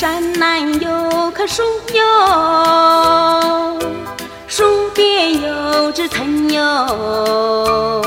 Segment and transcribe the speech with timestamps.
[0.00, 1.60] 山南有棵树
[1.92, 3.76] 哟，
[4.46, 8.00] 树边有只藤哟，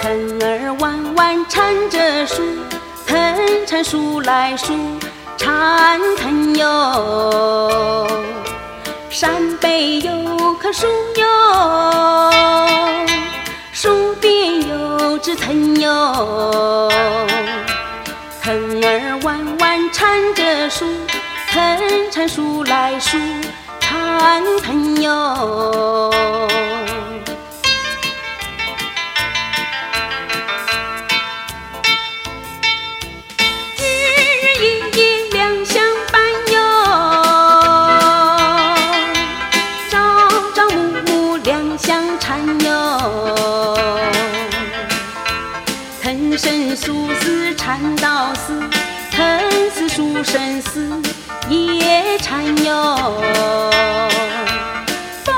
[0.00, 2.42] 藤儿弯弯缠着树，
[3.06, 3.16] 藤
[3.64, 4.74] 缠树来树
[5.36, 8.08] 缠藤哟。
[9.08, 12.32] 山北有棵树哟，
[13.72, 16.90] 树边有只藤哟，
[19.92, 20.86] 缠着树，
[21.50, 23.18] 藤缠树来树
[23.78, 26.10] 缠藤哟。
[33.76, 33.82] 日
[34.40, 34.64] 日夜
[34.96, 35.00] 夜
[35.32, 36.20] 两相伴
[36.52, 36.54] 哟，
[39.90, 39.96] 朝
[40.54, 42.68] 朝暮暮两相缠哟。
[46.02, 48.58] 藤生树死缠到死，
[49.10, 49.38] 藤
[49.94, 50.90] 树生丝
[51.50, 53.20] 也缠哟。
[55.22, 55.34] 风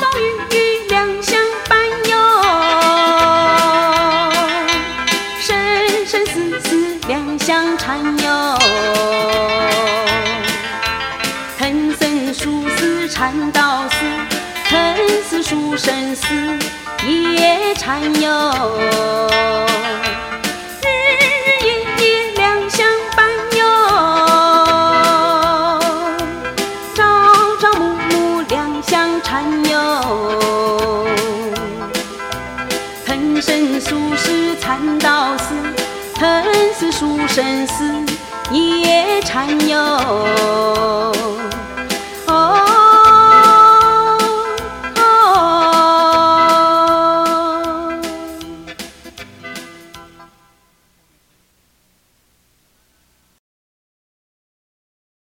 [0.00, 0.22] 风雨
[0.56, 0.56] 雨
[0.88, 1.78] 两相伴
[2.10, 2.12] 哟，
[5.40, 5.46] 生
[6.04, 8.58] 生死死两相缠哟。
[11.60, 13.94] 藤生树丝缠到死，
[14.68, 14.96] 藤
[15.28, 16.58] 丝树生丝
[17.06, 19.11] 也缠哟。
[29.22, 31.06] 缠哟。
[33.06, 35.54] 藤生树死缠到死，
[36.14, 37.84] 藤死树生死
[38.50, 40.81] 也缠哟。